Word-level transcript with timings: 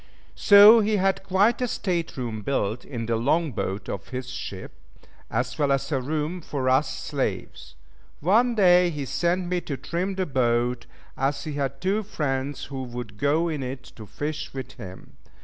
So 0.33 0.79
he 0.79 0.95
had 0.95 1.21
quite 1.21 1.61
a 1.61 1.67
state 1.67 2.17
room 2.17 2.41
built 2.41 2.83
in 2.83 3.05
the 3.05 3.17
long 3.17 3.51
boat 3.51 3.87
of 3.87 4.07
his 4.07 4.31
ship, 4.31 4.71
as 5.29 5.59
well 5.59 5.71
as 5.71 5.91
a 5.91 6.01
room 6.01 6.41
for 6.41 6.69
us 6.69 6.89
slaves. 6.89 7.75
One 8.19 8.55
day 8.55 8.89
he 8.89 9.05
sent 9.05 9.45
me 9.45 9.61
to 9.61 9.77
trim 9.77 10.15
the 10.15 10.25
boat, 10.25 10.87
as 11.15 11.43
he 11.43 11.53
had 11.53 11.79
two 11.81 12.01
friends 12.01 12.63
who 12.65 12.81
would 12.81 13.19
go 13.19 13.47
in 13.47 13.61
it 13.61 13.83
to 13.95 14.07
fish 14.07 14.55
with 14.55 14.71
him. 14.71 15.17